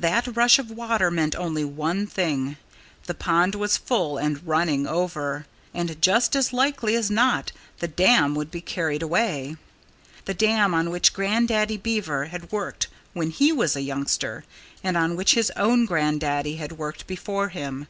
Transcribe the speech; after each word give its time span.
That 0.00 0.36
rush 0.36 0.58
of 0.58 0.72
water 0.72 1.08
meant 1.08 1.36
only 1.36 1.64
one 1.64 2.04
thing. 2.04 2.56
The 3.06 3.14
pond 3.14 3.54
was 3.54 3.76
full 3.76 4.18
and 4.18 4.44
running 4.44 4.88
over! 4.88 5.46
And 5.72 6.02
just 6.02 6.34
as 6.34 6.52
likely 6.52 6.96
as 6.96 7.12
not 7.12 7.52
the 7.78 7.86
dam 7.86 8.34
would 8.34 8.50
be 8.50 8.60
carried 8.60 9.02
away 9.04 9.54
the 10.24 10.34
dam 10.34 10.74
on 10.74 10.90
which 10.90 11.12
Grandaddy 11.14 11.76
Beaver 11.76 12.24
had 12.24 12.50
worked 12.50 12.88
when 13.12 13.30
he 13.30 13.52
was 13.52 13.76
a 13.76 13.80
youngster, 13.80 14.42
and 14.82 14.96
on 14.96 15.14
which 15.14 15.34
his 15.34 15.52
own 15.54 15.84
grandaddy 15.86 16.56
had 16.56 16.72
worked 16.72 17.06
before 17.06 17.50
him. 17.50 17.86